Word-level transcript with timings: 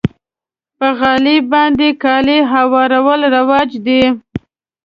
په 0.77 0.87
غالۍ 0.99 1.37
باندې 1.51 1.87
کالي 2.03 2.39
هوارول 2.53 3.21
رواج 3.35 3.69
دی. 3.85 4.03